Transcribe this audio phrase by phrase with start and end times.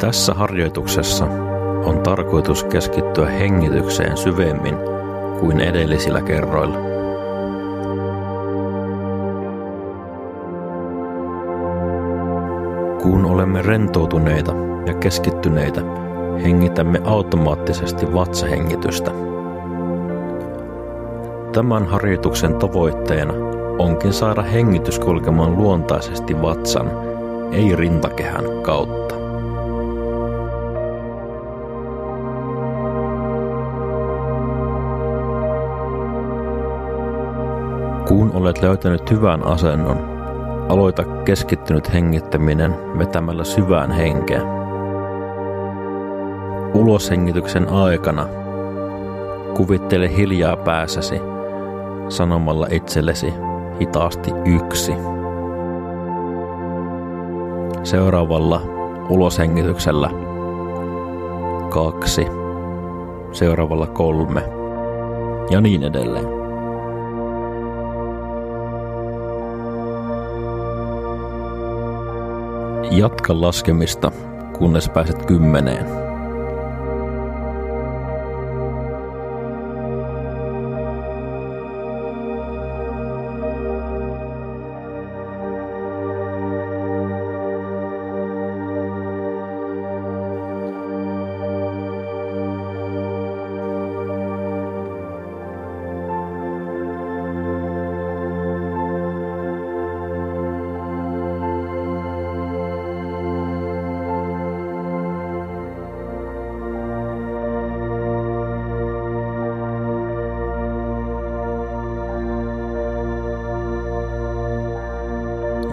[0.00, 1.24] Tässä harjoituksessa
[1.84, 4.76] on tarkoitus keskittyä hengitykseen syvemmin
[5.40, 6.76] kuin edellisillä kerroilla.
[13.02, 14.52] Kun olemme rentoutuneita
[14.86, 15.80] ja keskittyneitä,
[16.44, 19.10] hengitämme automaattisesti vatsahengitystä.
[21.52, 23.34] Tämän harjoituksen tavoitteena
[23.78, 26.90] onkin saada hengitys kulkemaan luontaisesti vatsan,
[27.52, 29.19] ei rintakehän kautta.
[38.10, 39.96] Kun olet löytänyt hyvän asennon,
[40.68, 44.42] aloita keskittynyt hengittäminen vetämällä syvään henkeä.
[46.74, 48.26] Uloshengityksen aikana
[49.56, 51.20] kuvittele hiljaa päässäsi
[52.08, 53.34] sanomalla itsellesi
[53.80, 54.92] hitaasti yksi.
[57.82, 58.62] Seuraavalla
[59.08, 60.10] uloshengityksellä
[61.68, 62.26] kaksi,
[63.32, 64.42] seuraavalla kolme
[65.50, 66.39] ja niin edelleen.
[72.90, 74.12] Jatka laskemista,
[74.58, 76.09] kunnes pääset kymmeneen.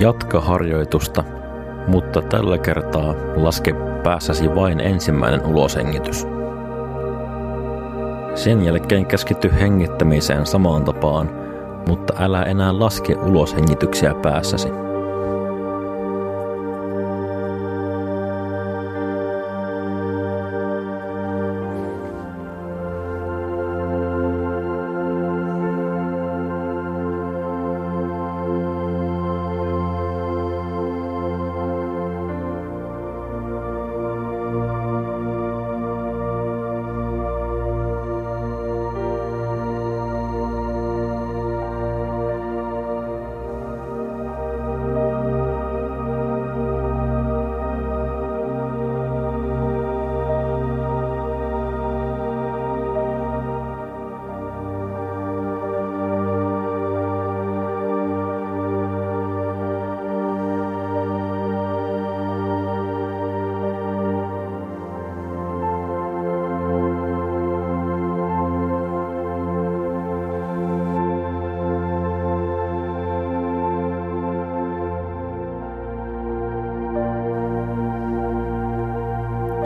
[0.00, 1.24] Jatka harjoitusta,
[1.86, 6.26] mutta tällä kertaa laske päässäsi vain ensimmäinen ulosengitys.
[8.34, 11.30] Sen jälkeen keskity hengittämiseen samaan tapaan,
[11.88, 14.68] mutta älä enää laske uloshengityksiä päässäsi.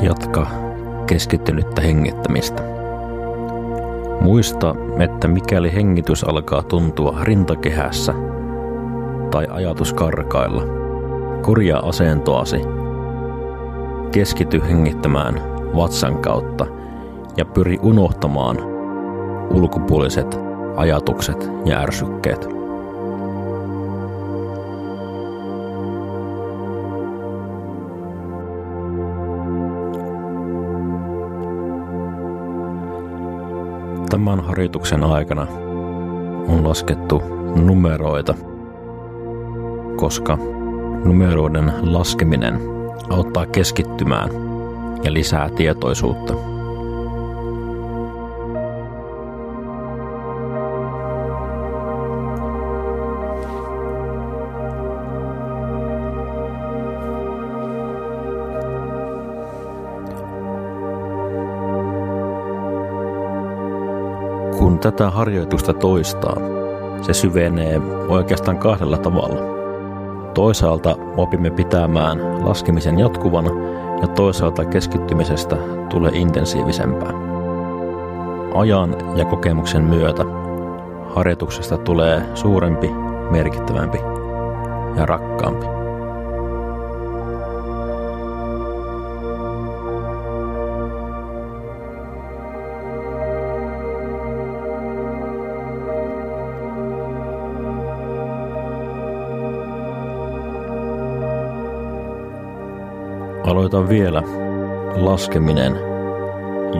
[0.00, 0.46] Jatka
[1.06, 2.62] keskittynyttä hengittämistä.
[4.20, 8.14] Muista, että mikäli hengitys alkaa tuntua rintakehässä
[9.30, 10.62] tai ajatus karkailla,
[11.42, 12.60] korjaa asentoasi.
[14.12, 15.34] Keskity hengittämään
[15.76, 16.66] vatsan kautta
[17.36, 18.56] ja pyri unohtamaan
[19.50, 20.40] ulkopuoliset
[20.76, 22.48] ajatukset ja ärsykkeet.
[34.10, 35.46] Tämän harjoituksen aikana
[36.48, 37.22] on laskettu
[37.56, 38.34] numeroita,
[39.96, 40.38] koska
[41.04, 42.60] numeroiden laskeminen
[43.10, 44.30] auttaa keskittymään
[45.04, 46.55] ja lisää tietoisuutta.
[64.58, 66.36] Kun tätä harjoitusta toistaa,
[67.02, 69.56] se syvenee oikeastaan kahdella tavalla.
[70.34, 73.50] Toisaalta opimme pitämään laskemisen jatkuvana
[74.02, 75.56] ja toisaalta keskittymisestä
[75.88, 77.12] tulee intensiivisempää.
[78.54, 80.24] Ajan ja kokemuksen myötä
[81.14, 82.90] harjoituksesta tulee suurempi,
[83.30, 83.98] merkittävämpi
[84.96, 85.85] ja rakkaampi.
[103.46, 104.22] Aloita vielä
[104.94, 105.76] laskeminen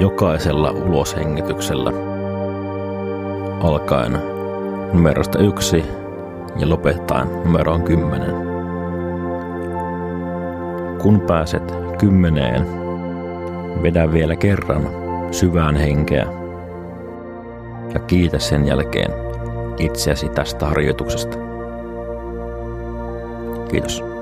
[0.00, 1.92] jokaisella uloshengityksellä
[3.60, 4.18] alkaen
[4.92, 5.84] numerosta yksi
[6.58, 8.34] ja lopettaen numeroon kymmenen.
[11.02, 12.66] Kun pääset kymmeneen,
[13.82, 14.88] vedä vielä kerran
[15.30, 16.26] syvään henkeä
[17.94, 19.10] ja kiitä sen jälkeen
[19.78, 21.38] itseäsi tästä harjoituksesta.
[23.70, 24.15] Kiitos.